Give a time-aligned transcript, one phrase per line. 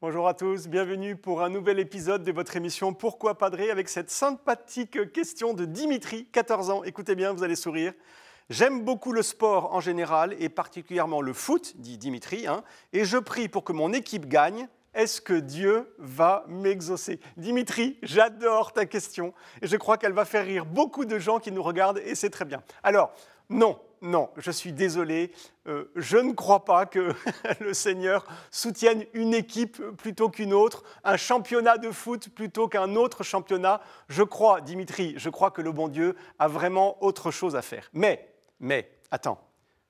[0.00, 4.12] Bonjour à tous, bienvenue pour un nouvel épisode de votre émission Pourquoi Padré avec cette
[4.12, 6.84] sympathique question de Dimitri, 14 ans.
[6.84, 7.92] Écoutez bien, vous allez sourire.
[8.48, 13.18] J'aime beaucoup le sport en général et particulièrement le foot, dit Dimitri, hein, et je
[13.18, 14.68] prie pour que mon équipe gagne.
[14.94, 17.18] Est-ce que Dieu va m'exaucer?
[17.36, 21.50] Dimitri, j'adore ta question et je crois qu'elle va faire rire beaucoup de gens qui
[21.50, 22.62] nous regardent et c'est très bien.
[22.84, 23.12] Alors,
[23.50, 25.32] non, non, je suis désolé,
[25.66, 27.12] euh, je ne crois pas que
[27.60, 33.22] le Seigneur soutienne une équipe plutôt qu'une autre, un championnat de foot plutôt qu'un autre
[33.22, 33.80] championnat.
[34.08, 37.88] Je crois, Dimitri, je crois que le bon Dieu a vraiment autre chose à faire.
[37.92, 38.28] Mais,
[38.60, 39.40] mais, attends,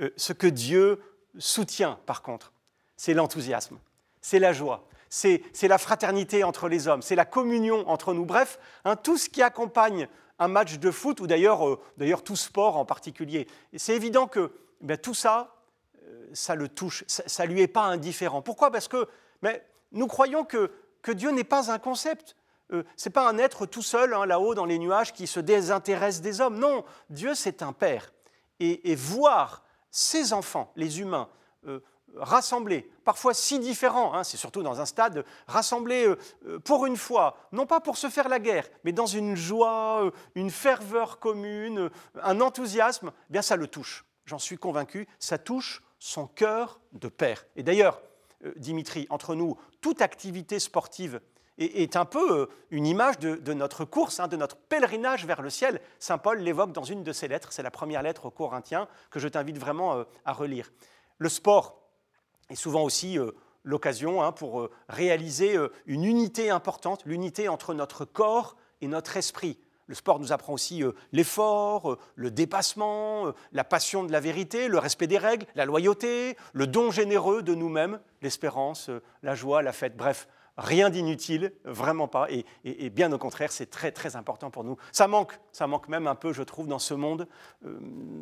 [0.00, 1.00] euh, ce que Dieu
[1.38, 2.52] soutient, par contre,
[2.96, 3.78] c'est l'enthousiasme,
[4.20, 8.24] c'est la joie, c'est la fraternité entre les hommes, c'est la communion entre nous.
[8.24, 10.08] Bref, hein, tout ce qui accompagne
[10.40, 13.46] un match de foot, ou d'ailleurs euh, tout sport en particulier.
[13.76, 15.54] C'est évident que ben, tout ça,
[16.02, 18.42] euh, ça le touche, ça ne lui est pas indifférent.
[18.42, 18.72] Pourquoi?
[18.72, 19.06] Parce que
[19.92, 20.72] nous croyons que,
[21.12, 22.34] Dieu n'est pas un concept.
[22.72, 25.38] Euh, Ce n'est pas un être tout seul, hein, là-haut dans les nuages, qui se
[25.38, 26.58] désintéresse des hommes.
[26.58, 28.12] Non, Dieu, c'est un Père.
[28.58, 31.28] Et, et, voir ses enfants, les humains,
[32.16, 36.96] rassemblés, parfois si différents, hein, c'est surtout dans un stade, rassemblés euh, euh, pour une
[36.96, 41.18] fois, non pas pour se faire la guerre, mais dans une joie, euh, une ferveur
[41.18, 41.90] commune,
[42.22, 44.04] un enthousiasme, eh bien ça le touche.
[44.26, 47.44] J'en suis convaincu, ça touche son cœur de père.
[47.56, 48.00] Et d'ailleurs,
[48.56, 51.20] Dimitri, entre nous, toute activité sportive
[51.56, 55.80] est, un peu une image de, notre course, hein, de notre pèlerinage vers le ciel.
[55.98, 59.18] Saint Paul l'évoque dans une de ses lettres, c'est la première lettre aux Corinthiens que
[59.18, 60.72] je t'invite vraiment à relire.
[61.18, 61.83] Le sport,
[62.50, 67.74] et souvent aussi euh, l'occasion hein, pour euh, réaliser euh, une unité importante, l'unité entre
[67.74, 69.58] notre corps et notre esprit.
[69.86, 75.06] Le sport nous apprend aussi l'effort, le dépassement, la passion de la vérité, le respect
[75.06, 78.88] des règles, la loyauté, le don généreux de nous-mêmes, l'espérance,
[79.22, 80.26] la joie, la fête, bref,
[80.56, 84.76] rien d'inutile, vraiment pas, et, bien au contraire, c'est très très important pour nous.
[84.92, 87.26] Ça manque, ça manque même un peu, je trouve, dans ce monde,
[87.64, 87.78] euh,